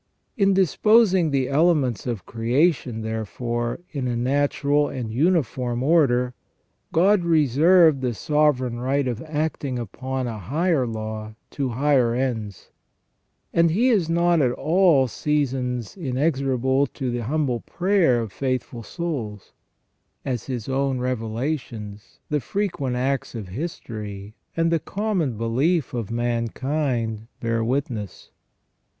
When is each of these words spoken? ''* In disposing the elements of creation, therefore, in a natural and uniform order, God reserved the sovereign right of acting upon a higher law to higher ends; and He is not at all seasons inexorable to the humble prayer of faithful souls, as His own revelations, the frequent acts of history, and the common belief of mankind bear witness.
''* 0.25 0.35
In 0.35 0.55
disposing 0.55 1.29
the 1.29 1.47
elements 1.47 2.07
of 2.07 2.25
creation, 2.25 3.03
therefore, 3.03 3.81
in 3.91 4.07
a 4.07 4.15
natural 4.15 4.87
and 4.87 5.11
uniform 5.13 5.83
order, 5.83 6.33
God 6.91 7.23
reserved 7.23 8.01
the 8.01 8.15
sovereign 8.15 8.79
right 8.79 9.07
of 9.07 9.21
acting 9.27 9.77
upon 9.77 10.25
a 10.25 10.39
higher 10.39 10.87
law 10.87 11.35
to 11.51 11.69
higher 11.69 12.15
ends; 12.15 12.71
and 13.53 13.69
He 13.69 13.89
is 13.89 14.09
not 14.09 14.41
at 14.41 14.53
all 14.53 15.07
seasons 15.07 15.95
inexorable 15.95 16.87
to 16.87 17.11
the 17.11 17.25
humble 17.25 17.59
prayer 17.59 18.21
of 18.21 18.31
faithful 18.31 18.81
souls, 18.81 19.53
as 20.25 20.47
His 20.47 20.67
own 20.67 20.97
revelations, 20.97 22.17
the 22.27 22.39
frequent 22.39 22.95
acts 22.95 23.35
of 23.35 23.49
history, 23.49 24.33
and 24.57 24.71
the 24.71 24.79
common 24.79 25.37
belief 25.37 25.93
of 25.93 26.09
mankind 26.09 27.27
bear 27.39 27.63
witness. 27.63 28.31